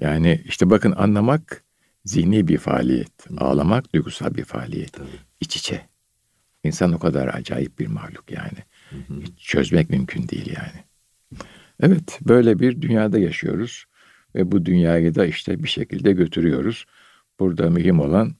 [0.00, 1.64] Yani işte bakın anlamak
[2.08, 3.30] zihni bir faaliyet.
[3.30, 3.36] Hı.
[3.38, 4.92] Ağlamak duygusal bir faaliyet.
[4.92, 5.06] Tabii.
[5.40, 5.88] İç içe.
[6.64, 8.58] İnsan o kadar acayip bir mahluk yani.
[8.90, 9.20] Hı hı.
[9.20, 10.84] Hiç çözmek mümkün değil yani.
[11.80, 13.84] Evet böyle bir dünyada yaşıyoruz.
[14.34, 16.84] Ve bu dünyayı da işte bir şekilde götürüyoruz.
[17.40, 18.34] Burada mühim olan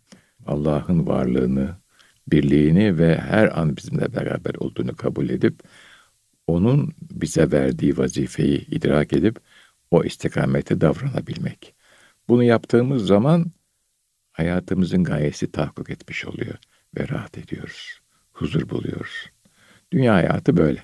[0.47, 1.77] Allah'ın varlığını,
[2.29, 5.61] birliğini ve her an bizimle beraber olduğunu kabul edip
[6.47, 9.41] onun bize verdiği vazifeyi idrak edip
[9.91, 11.75] o istikamete davranabilmek.
[12.29, 13.53] Bunu yaptığımız zaman
[14.39, 16.55] hayatımızın gayesi tahakkuk etmiş oluyor
[16.99, 18.01] ve rahat ediyoruz.
[18.33, 19.31] Huzur buluyoruz.
[19.93, 20.83] Dünya hayatı böyle.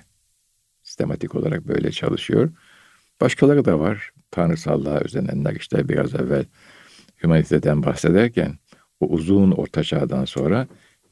[0.83, 2.51] Sistematik olarak böyle çalışıyor.
[3.21, 4.11] Başkaları da var.
[4.31, 6.45] Tanrısallığa özenenler işte biraz evvel
[7.21, 8.57] humaniteden bahsederken
[8.99, 10.67] o uzun orta çağdan sonra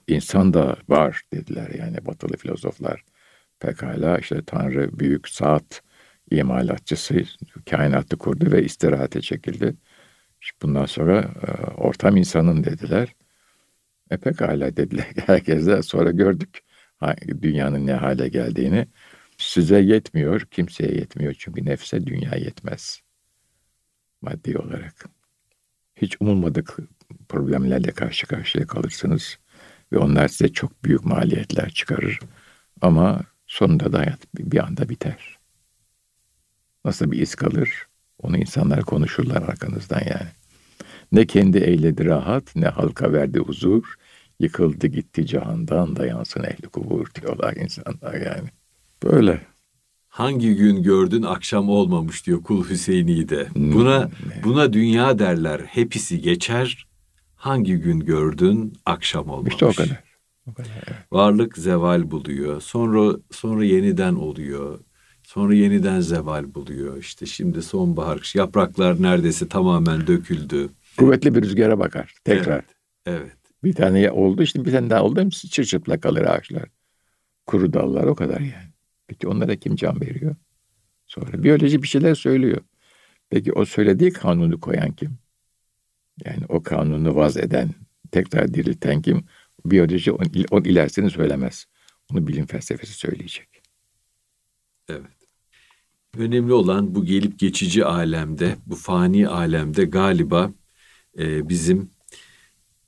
[0.08, 3.04] insan da var dediler yani batılı filozoflar.
[3.60, 5.82] Pekala işte Tanrı büyük saat
[6.32, 7.24] imalatçısı
[7.70, 9.76] kainatı kurdu ve istirahate çekildi.
[10.62, 11.52] Bundan sonra e,
[11.82, 13.16] ortam insanın dediler.
[14.12, 16.64] E pekala dediler herkes sonra gördük
[17.42, 18.88] dünyanın ne hale geldiğini.
[19.38, 23.02] Size yetmiyor, kimseye yetmiyor çünkü nefse dünya yetmez
[24.24, 25.06] maddi olarak.
[25.96, 26.78] Hiç umulmadık
[27.30, 29.38] problemlerle karşı karşıya kalırsınız
[29.92, 32.20] ve onlar size çok büyük maliyetler çıkarır.
[32.82, 35.38] Ama sonunda da hayat bir anda biter.
[36.86, 37.88] Nasıl bir iz kalır?
[38.24, 40.30] Onu insanlar konuşurlar arkanızdan yani.
[41.12, 43.84] Ne kendi eyledi rahat, ne halka verdi huzur.
[44.40, 48.50] Yıkıldı gitti cihandan dayansın ehli kubur diyorlar insanlar yani.
[49.04, 49.42] Böyle
[50.14, 53.50] hangi gün gördün akşam olmamış diyor Kul Hüseyin'i de.
[53.50, 54.10] Hmm, buna
[54.44, 55.60] buna dünya derler.
[55.60, 56.88] Hepsi geçer.
[57.36, 59.54] Hangi gün gördün akşam olmamış.
[59.54, 60.04] İşte o kadar.
[60.48, 60.98] O kadar evet.
[61.12, 62.62] Varlık zeval buluyor.
[62.62, 64.80] Sonra sonra yeniden oluyor.
[65.34, 66.98] Sonra yeniden zeval buluyor.
[66.98, 70.70] İşte şimdi sonbahar yapraklar neredeyse tamamen döküldü.
[70.98, 72.66] Kuvvetli bir rüzgara bakar tekrar.
[73.06, 73.22] Evet.
[73.22, 73.38] evet.
[73.64, 75.22] Bir tane oldu işte bir tane daha oldu.
[75.22, 76.70] Hepsi çırçıplak kalır ağaçlar.
[77.46, 78.74] Kuru dallar o kadar yani.
[79.08, 80.36] Peki onlara kim can veriyor?
[81.08, 82.62] Sonra biyoloji bir şeyler söylüyor.
[83.30, 85.18] Peki o söylediği kanunu koyan kim?
[86.26, 87.70] Yani o kanunu vaz eden,
[88.12, 89.26] tekrar dirilten kim?
[89.66, 91.66] Biyoloji on, on ilerisini söylemez.
[92.12, 93.62] Onu bilim felsefesi söyleyecek.
[94.90, 95.23] Evet.
[96.18, 100.52] Önemli olan bu gelip geçici alemde, bu fani alemde galiba
[101.20, 101.90] e, bizim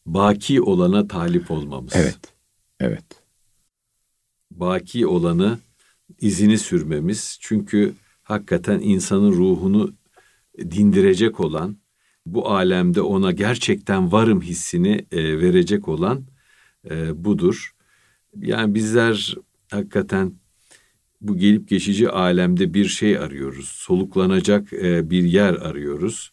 [0.05, 1.93] baki olana talip olmamız.
[1.95, 2.19] Evet.
[2.79, 3.05] Evet.
[4.51, 5.59] Baki olanı
[6.21, 7.38] izini sürmemiz.
[7.41, 9.93] Çünkü hakikaten insanın ruhunu
[10.57, 11.77] dindirecek olan,
[12.25, 16.25] bu alemde ona gerçekten varım hissini e, verecek olan
[16.89, 17.75] e, budur.
[18.35, 19.35] Yani bizler
[19.71, 20.33] hakikaten
[21.21, 23.67] bu gelip geçici alemde bir şey arıyoruz.
[23.67, 26.32] Soluklanacak e, bir yer arıyoruz.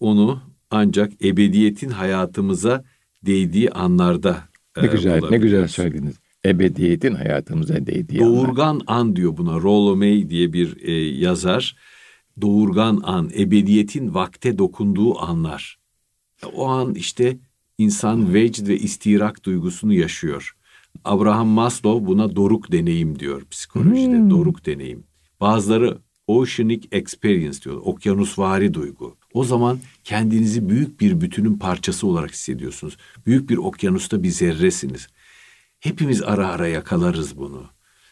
[0.00, 2.84] Onu ancak ebediyetin hayatımıza
[3.26, 8.84] değdiği anlarda e, ne güzel ne güzel söylediniz ebediyetin hayatımıza değdiği Doğurgan anlar.
[8.86, 9.60] an diyor buna.
[9.60, 11.76] Rollo May diye bir e, yazar.
[12.40, 15.78] Doğurgan an, ebediyetin vakte dokunduğu anlar.
[16.54, 17.38] O an işte
[17.78, 20.52] insan vecd ve istirak duygusunu yaşıyor.
[21.04, 24.16] Abraham Maslow buna doruk deneyim diyor psikolojide.
[24.16, 24.30] Hmm.
[24.30, 25.04] Doruk deneyim.
[25.40, 27.80] Bazıları oceanic experience diyor.
[27.84, 29.16] Okyanusvari duygu.
[29.34, 32.96] O zaman kendinizi büyük bir bütünün parçası olarak hissediyorsunuz.
[33.26, 35.08] Büyük bir okyanusta bir zerresiniz.
[35.80, 37.66] Hepimiz ara ara yakalarız bunu.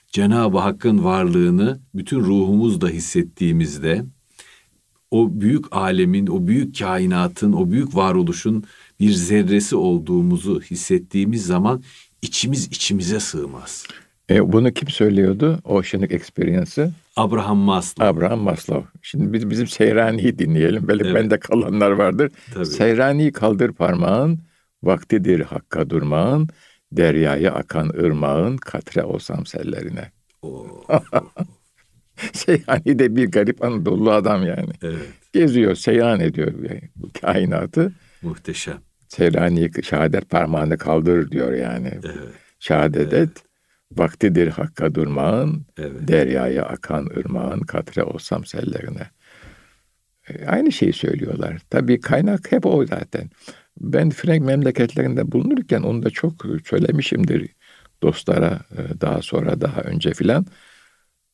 [0.07, 4.05] Cenab-ı Hakk'ın varlığını bütün ruhumuzda hissettiğimizde
[5.11, 8.65] o büyük alemin, o büyük kainatın, o büyük varoluşun
[9.01, 11.83] bir zerresi olduğumuzu hissettiğimiz zaman
[12.23, 13.87] içimiz içimize sığmaz.
[14.31, 15.59] E, bunu kim söylüyordu?
[15.65, 16.93] Oceanic Experience'ı?
[17.17, 18.07] Abraham Maslow.
[18.07, 18.89] Abraham Maslow.
[19.03, 20.89] Şimdi biz bizim Seyrani'yi dinleyelim.
[20.89, 21.15] Belki evet.
[21.15, 22.33] bende kalanlar vardır.
[22.55, 22.67] Tabii.
[22.67, 24.39] Seyrani'yi kaldır parmağın,
[24.83, 26.49] vaktidir hakka durmağın,
[26.93, 30.11] deryaya akan ırmağın katre olsam sellerine.
[32.33, 34.73] Seyhani de bir garip Anadolu adam yani.
[34.83, 35.09] Evet.
[35.33, 37.93] Geziyor, seyhan ediyor yani, bu kainatı.
[38.23, 38.79] Muhteşem.
[39.11, 41.89] Seyrani şehadet parmağını kaldır diyor yani.
[42.03, 42.35] Evet.
[42.59, 43.31] Şehadet evet.
[43.31, 43.45] et.
[43.93, 46.09] Vaktidir hakka durmağın, evet.
[46.09, 49.11] deryaya akan ırmağın katre olsam sellerine.
[50.29, 51.59] E, aynı şeyi söylüyorlar.
[51.71, 53.31] Tabii kaynak hep o zaten.
[53.81, 57.55] Ben Frank memleketlerinde bulunurken onu da çok söylemişimdir
[58.03, 60.47] dostlara e, daha sonra daha önce filan.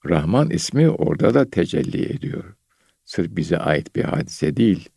[0.06, 2.54] Rahman ismi orada da tecelli ediyor.
[3.04, 4.88] Sırf bize ait bir hadise değil.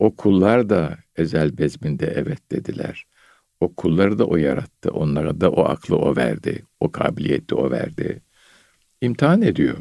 [0.00, 3.04] O kullar da ezel bezminde evet dediler.
[3.60, 4.90] O kulları da o yarattı.
[4.90, 6.62] Onlara da o aklı o verdi.
[6.80, 8.22] O kabiliyeti o verdi.
[9.00, 9.76] İmtihan ediyor.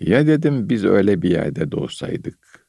[0.00, 2.66] Ya dedim biz öyle bir yerde doğsaydık,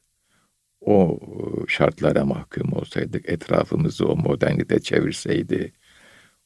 [0.80, 1.20] o
[1.68, 5.72] şartlara mahkum olsaydık, etrafımızı o modernite çevirseydi,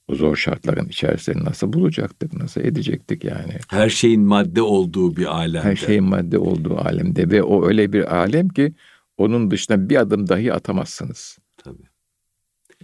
[0.08, 3.58] o zor şartların içerisinde nasıl bulacaktık, nasıl edecektik yani?
[3.68, 5.68] Her şeyin madde olduğu bir alemde.
[5.68, 8.74] Her şeyin madde olduğu alemde ve o öyle bir alem ki
[9.18, 11.38] onun dışına bir adım dahi atamazsınız.
[11.56, 11.82] Tabii.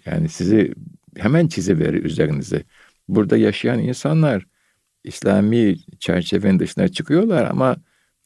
[0.06, 0.74] Yani sizi
[1.16, 2.62] hemen çiziverir üzerinize.
[3.08, 4.46] Burada yaşayan insanlar
[5.04, 7.76] İslami çerçevenin dışına çıkıyorlar ama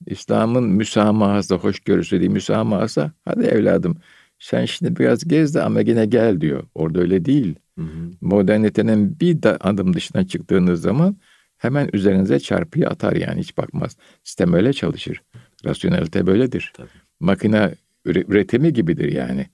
[0.07, 3.12] İslam'ın müsamahası, hoşgörüsü değil müsamahası.
[3.25, 3.97] Hadi evladım
[4.38, 6.64] sen şimdi biraz gez de ama yine gel diyor.
[6.75, 7.55] Orada öyle değil.
[7.79, 8.11] Hı hı.
[8.21, 11.16] Modernitenin bir da adım dışına çıktığınız zaman
[11.59, 13.97] hemen üzerinize çarpıyı atar yani hiç bakmaz.
[14.25, 15.23] Sistem öyle çalışır.
[15.64, 16.73] Rasyonelite böyledir.
[16.77, 16.88] Tabii.
[17.21, 17.75] Makine
[18.07, 19.47] üretimi gibidir yani.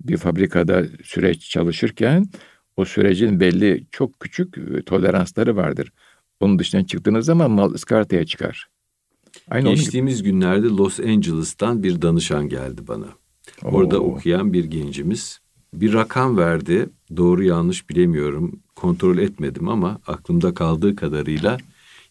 [0.00, 2.26] Bir fabrikada süreç çalışırken
[2.76, 5.92] o sürecin belli çok küçük e, toleransları vardır.
[6.40, 8.68] Onun dışına çıktığınız zaman mal ıskartaya çıkar.
[9.50, 13.06] Aynı Geçtiğimiz günlerde Los Angeles'tan bir danışan geldi bana.
[13.64, 13.70] Oo.
[13.70, 15.40] Orada okuyan bir gencimiz
[15.74, 16.88] bir rakam verdi.
[17.16, 18.60] Doğru yanlış bilemiyorum.
[18.74, 21.58] Kontrol etmedim ama aklımda kaldığı kadarıyla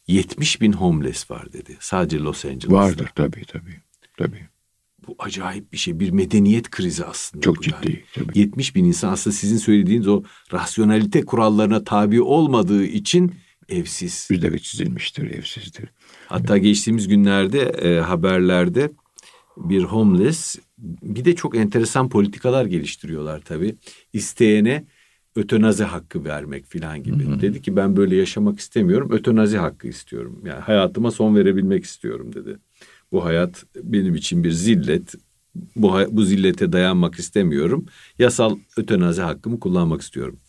[0.08, 1.78] 70 bin homeless var dedi.
[1.80, 2.76] Sadece Los Angeles'ta.
[2.76, 3.82] Vardır tabii tabii.
[4.18, 4.48] Tabii.
[5.08, 6.00] Bu acayip bir şey.
[6.00, 7.42] Bir medeniyet krizi aslında.
[7.42, 7.76] Çok ciddi.
[7.84, 8.04] Yani.
[8.14, 8.40] Tabii.
[8.40, 13.34] 70 bin insan aslında sizin söylediğiniz o rasyonalite kurallarına tabi olmadığı için
[13.70, 14.28] evsiz.
[14.32, 15.90] Üzeri çizilmiştir, evsizdir.
[16.28, 18.92] Hatta geçtiğimiz günlerde e, haberlerde
[19.58, 23.76] bir homeless bir de çok enteresan politikalar geliştiriyorlar tabii.
[24.14, 24.86] İsteyene
[25.36, 27.26] ötenazi hakkı vermek filan gibi.
[27.26, 27.42] Hı hı.
[27.42, 29.10] Dedi ki ben böyle yaşamak istemiyorum.
[29.12, 30.42] Ötenazi hakkı istiyorum.
[30.46, 32.58] Yani hayatıma son verebilmek istiyorum dedi.
[33.16, 35.16] Bu hayat benim için bir zillet.
[35.76, 37.86] Bu, bu zillete dayanmak istemiyorum.
[38.20, 40.40] Yasal ötenazi hakkımı kullanmak istiyorum.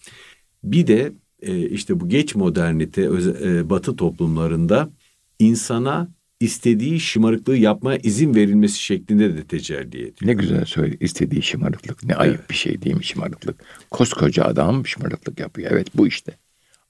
[0.65, 4.91] Bir de e, işte bu geç modernite e, batı toplumlarında
[5.39, 6.09] insana
[6.41, 10.13] istediği şımarıklığı yapmaya izin verilmesi şeklinde de tecelli ediyor.
[10.23, 12.05] Ne güzel söyle istediği şımarıklık.
[12.05, 12.21] Ne evet.
[12.21, 13.65] ayıp bir şey değil mi şımarıklık?
[13.91, 15.71] Koskoca adam şımarıklık yapıyor.
[15.71, 16.33] Evet bu işte.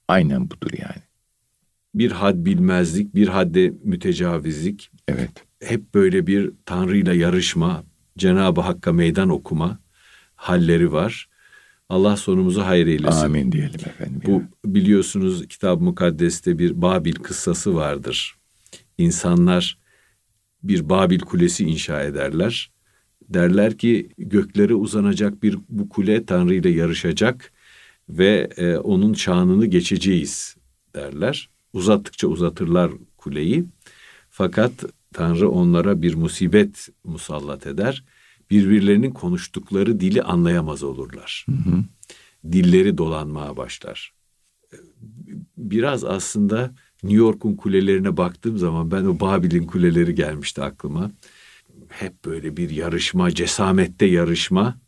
[0.08, 1.02] Aynen budur yani.
[1.94, 4.90] Bir had bilmezlik, bir hadde mütecavizlik.
[5.08, 5.45] Evet.
[5.62, 7.84] Hep böyle bir Tanrı'yla yarışma,
[8.18, 9.78] Cenab-ı Hakk'a meydan okuma
[10.34, 11.28] halleri var.
[11.88, 13.24] Allah sonumuzu hayır eylesin.
[13.24, 14.22] Amin diyelim efendim.
[14.26, 18.34] Bu biliyorsunuz Kitab-ı Mukaddes'te bir Babil kıssası vardır.
[18.98, 19.78] İnsanlar
[20.62, 22.70] bir Babil kulesi inşa ederler.
[23.28, 27.52] Derler ki göklere uzanacak bir bu kule Tanrı ile yarışacak
[28.08, 30.56] ve e, onun şanını geçeceğiz
[30.94, 31.50] derler.
[31.72, 33.64] Uzattıkça uzatırlar kuleyi.
[34.30, 38.04] Fakat Tanrı onlara bir musibet musallat eder
[38.50, 41.46] birbirlerinin konuştukları dili anlayamaz olurlar.
[41.48, 41.84] Hı hı.
[42.52, 44.12] Dilleri dolanmaya başlar.
[45.56, 51.10] Biraz aslında New York'un kulelerine baktığım zaman ben o Babil'in kuleleri gelmişti aklıma.
[51.88, 54.78] Hep böyle bir yarışma, cesamette yarışma,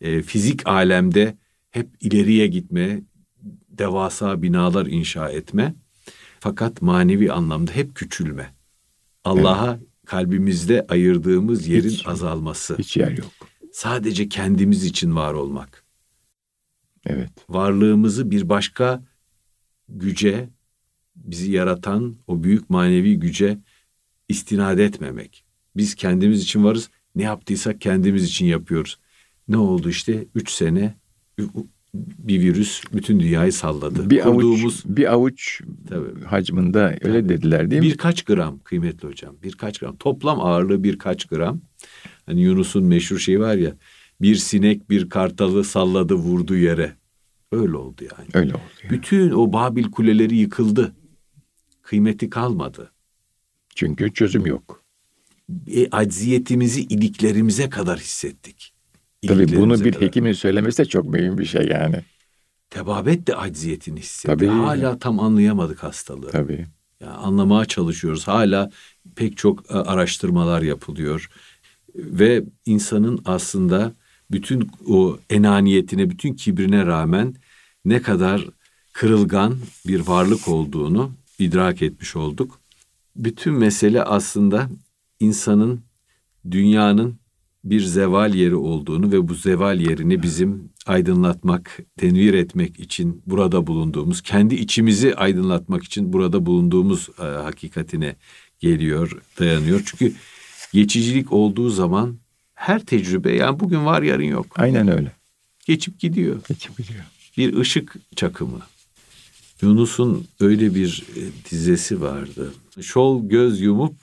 [0.00, 1.36] e, fizik alemde
[1.70, 3.02] hep ileriye gitme,
[3.68, 5.74] devasa binalar inşa etme.
[6.40, 8.54] Fakat manevi anlamda hep küçülme.
[9.24, 12.78] Allah'a evet kalbimizde ayırdığımız yerin hiç, azalması.
[12.78, 13.30] Hiç yer yok.
[13.72, 15.84] Sadece kendimiz için var olmak.
[17.06, 17.30] Evet.
[17.48, 19.04] Varlığımızı bir başka
[19.88, 20.48] güce,
[21.16, 23.58] bizi yaratan o büyük manevi güce
[24.28, 25.44] istinad etmemek.
[25.76, 26.90] Biz kendimiz için varız.
[27.14, 28.98] Ne yaptıysak kendimiz için yapıyoruz.
[29.48, 30.26] Ne oldu işte?
[30.34, 30.94] Üç sene
[31.94, 34.10] bir virüs bütün dünyayı salladı.
[34.10, 37.88] Bir Kurduğumuz, avuç, bir avuç tabii, hacmında öyle dediler değil mi?
[37.88, 39.36] Birkaç gram kıymetli hocam.
[39.42, 39.96] Birkaç gram.
[39.96, 41.60] Toplam ağırlığı birkaç gram.
[42.26, 43.76] Hani Yunus'un meşhur şeyi var ya.
[44.20, 46.96] Bir sinek bir kartalı salladı vurdu yere.
[47.52, 48.28] Öyle oldu yani.
[48.34, 48.62] Öyle oldu.
[48.82, 48.92] Yani.
[48.92, 50.96] Bütün o Babil kuleleri yıkıldı.
[51.82, 52.92] Kıymeti kalmadı.
[53.74, 54.84] Çünkü çözüm yok.
[55.66, 58.69] E, acziyetimizi iliklerimize kadar hissettik.
[59.28, 60.06] Tabii bunu bir kadar.
[60.06, 61.96] hekimin söylemesi de çok mühim bir şey yani.
[62.70, 64.38] Tebabet de acziyetini hissediyor.
[64.38, 64.46] Tabii.
[64.46, 66.30] Hala tam anlayamadık hastalığı.
[66.30, 66.66] Tabii.
[67.00, 68.28] Yani anlamaya çalışıyoruz.
[68.28, 68.70] Hala
[69.16, 71.30] pek çok e, araştırmalar yapılıyor.
[71.94, 73.92] Ve insanın aslında
[74.30, 77.34] bütün o enaniyetine, bütün kibrine rağmen
[77.84, 78.46] ne kadar
[78.92, 79.56] kırılgan
[79.86, 82.60] bir varlık olduğunu idrak etmiş olduk.
[83.16, 84.68] Bütün mesele aslında
[85.20, 85.80] insanın,
[86.50, 87.19] dünyanın
[87.64, 94.22] bir zeval yeri olduğunu ve bu zeval yerini bizim aydınlatmak, tenvir etmek için burada bulunduğumuz,
[94.22, 98.16] kendi içimizi aydınlatmak için burada bulunduğumuz e, hakikatine
[98.60, 99.82] geliyor, dayanıyor.
[99.86, 100.12] Çünkü
[100.72, 102.18] geçicilik olduğu zaman
[102.54, 104.46] her tecrübe yani bugün var yarın yok.
[104.56, 105.12] Aynen öyle.
[105.66, 106.40] Geçip gidiyor.
[106.48, 107.04] Geçip gidiyor.
[107.36, 108.60] Bir ışık çakımı.
[109.62, 112.54] Yunus'un öyle bir e, dizesi vardı.
[112.80, 113.94] Şol göz yumup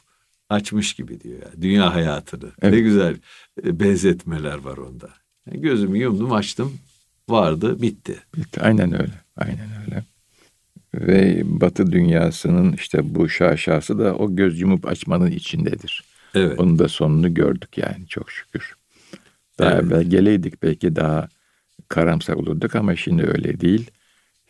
[0.50, 1.40] açmış gibi diyor.
[1.46, 1.62] Yani.
[1.62, 2.52] Dünya hayatını.
[2.62, 2.74] Evet.
[2.74, 3.16] Ne güzel
[3.66, 5.10] e, benzetmeler var onda.
[5.48, 6.74] Yani gözümü yumdum açtım
[7.30, 8.18] vardı bitti.
[8.36, 9.14] Bitti aynen öyle.
[9.38, 10.04] Aynen öyle.
[10.94, 16.04] Ve Batı dünyasının işte bu şaşası da o göz yumup açmanın içindedir.
[16.36, 16.60] Evet.
[16.60, 18.76] Onun da sonunu gördük yani çok şükür.
[19.60, 19.84] Daha evet.
[19.84, 21.30] evvel geleydik belki daha
[21.88, 23.92] karamsar olurduk ama şimdi öyle değil.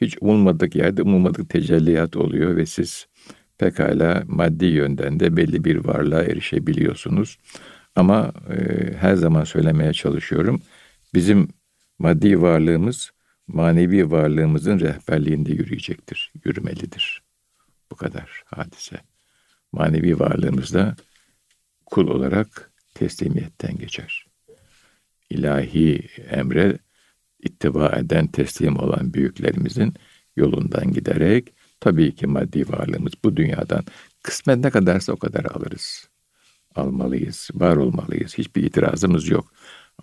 [0.02, 3.08] Hiç umulmadık yerde umulmadık tecelliyat oluyor ve siz
[3.58, 7.38] pekala maddi yönden de belli bir varlığa erişebiliyorsunuz.
[7.96, 10.62] Ama e, her zaman söylemeye çalışıyorum.
[11.14, 11.48] Bizim
[12.00, 13.12] maddi varlığımız
[13.48, 17.24] manevi varlığımızın rehberliğinde yürüyecektir, yürümelidir.
[17.92, 18.98] Bu kadar hadise.
[19.72, 20.96] Manevi varlığımızda
[21.86, 24.26] kul olarak teslimiyetten geçer.
[25.30, 26.80] İlahi emre
[27.44, 29.94] ittiba eden, teslim olan büyüklerimizin
[30.36, 33.84] yolundan giderek tabii ki maddi varlığımız bu dünyadan
[34.24, 36.10] kısmet ne kadarsa o kadar alırız.
[36.76, 38.38] Almalıyız, var olmalıyız.
[38.38, 39.54] Hiçbir itirazımız yok.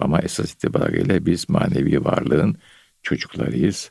[0.01, 2.57] Ama esas itibariyle biz manevi varlığın
[3.03, 3.91] çocuklarıyız.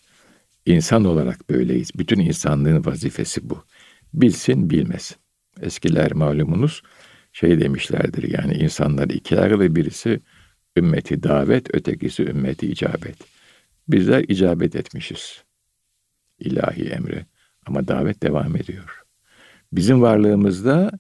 [0.66, 1.90] İnsan olarak böyleyiz.
[1.98, 3.64] Bütün insanlığın vazifesi bu.
[4.14, 5.18] Bilsin, bilmesin.
[5.62, 6.82] Eskiler malumunuz
[7.34, 10.20] şey demişlerdir yani insanlar iki ayrılı birisi
[10.78, 13.18] ümmeti davet, ötekisi ümmeti icabet.
[13.88, 15.44] Bizler icabet etmişiz
[16.40, 17.26] ilahi emre
[17.66, 19.04] ama davet devam ediyor.
[19.74, 20.92] Bizim varlığımızda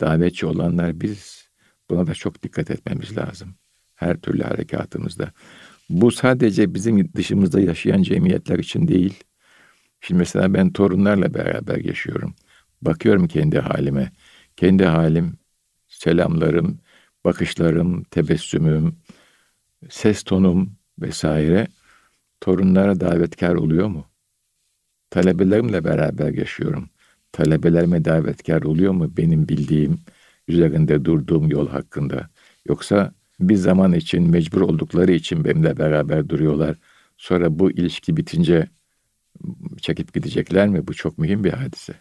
[0.00, 1.48] davetçi olanlar biz.
[1.90, 3.54] Buna da çok dikkat etmemiz lazım.
[3.94, 5.32] Her türlü harekatımızda.
[5.90, 9.24] Bu sadece bizim dışımızda yaşayan cemiyetler için değil.
[10.00, 12.34] Şimdi mesela ben torunlarla beraber yaşıyorum.
[12.82, 14.12] Bakıyorum kendi halime.
[14.56, 15.38] Kendi halim,
[15.88, 16.78] selamlarım,
[17.24, 18.96] bakışlarım, tebessümüm,
[19.90, 21.66] ses tonum vesaire
[22.40, 24.11] torunlara davetkar oluyor mu?
[25.12, 26.90] Talebelerimle beraber yaşıyorum.
[27.32, 29.98] Talebelerime davetkar oluyor mu benim bildiğim,
[30.48, 32.28] üzerinde durduğum yol hakkında?
[32.68, 36.76] Yoksa bir zaman için mecbur oldukları için benimle beraber duruyorlar.
[37.16, 38.68] Sonra bu ilişki bitince
[39.80, 40.86] çekip gidecekler mi?
[40.86, 41.94] Bu çok mühim bir hadise.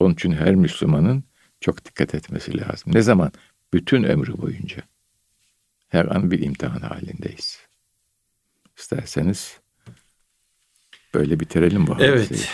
[0.00, 1.24] Onun için her Müslümanın
[1.60, 2.94] çok dikkat etmesi lazım.
[2.94, 3.32] Ne zaman?
[3.72, 4.82] Bütün ömrü boyunca.
[5.88, 7.58] Her an bir imtihan halindeyiz.
[8.76, 9.61] İsterseniz
[11.14, 12.30] böyle bitirelim bu Evet.
[12.30, 12.48] Hadiseyi.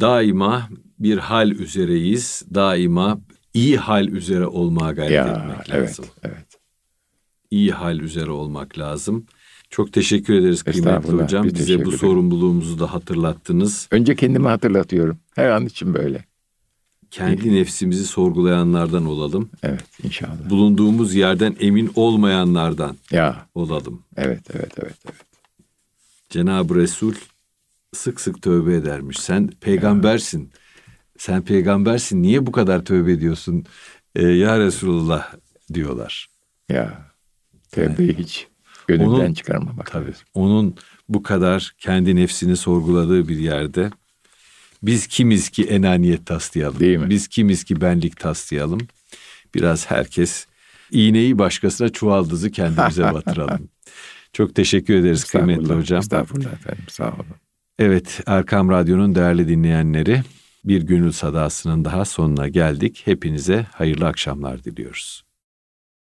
[0.00, 0.68] Daima
[0.98, 2.42] bir hal üzereyiz.
[2.54, 3.20] Daima
[3.54, 6.04] iyi hal üzere olmaya gayret ya, etmek lazım.
[6.24, 6.46] Evet, evet.
[7.50, 9.26] İyi hal üzere olmak lazım.
[9.70, 11.44] Çok teşekkür ederiz kıymetli hocam.
[11.44, 13.88] Bize bu sorumluluğumuzu da hatırlattınız.
[13.90, 15.18] Önce kendimi hatırlatıyorum.
[15.34, 16.24] Her an için böyle
[17.10, 19.50] kendi nefsimizi sorgulayanlardan olalım.
[19.62, 20.50] Evet inşallah.
[20.50, 23.46] Bulunduğumuz yerden emin olmayanlardan ya.
[23.54, 24.02] olalım.
[24.16, 25.16] Evet evet evet evet.
[26.30, 27.14] Cenab-ı Resul
[27.92, 29.18] sık sık tövbe edermiş.
[29.18, 30.50] Sen peygambersin.
[31.18, 32.22] Sen peygambersin.
[32.22, 33.64] Niye bu kadar tövbe ediyorsun?
[34.16, 35.32] Ee, ya Resulullah
[35.74, 36.28] diyorlar.
[36.68, 37.12] Ya
[37.72, 38.48] tövbeyi yani, hiç
[38.86, 39.90] gönülden onun, çıkarmamak.
[39.92, 40.06] Tabii.
[40.06, 40.26] Lazım.
[40.34, 40.76] Onun
[41.08, 43.90] bu kadar kendi nefsini sorguladığı bir yerde
[44.82, 46.80] biz kimiz ki enaniyet taslayalım?
[46.80, 47.10] Değil mi?
[47.10, 48.80] Biz kimiz ki benlik taslayalım?
[49.54, 50.46] Biraz herkes
[50.90, 53.68] iğneyi başkasına çuvaldızı kendimize batıralım.
[54.32, 55.98] Çok teşekkür ederiz kıymetli hocam.
[55.98, 57.41] Estağfurullah efendim sağ olun.
[57.78, 60.22] Evet Erkam Radyo'nun değerli dinleyenleri
[60.64, 63.02] bir gönül sadasının daha sonuna geldik.
[63.04, 65.22] Hepinize hayırlı akşamlar diliyoruz.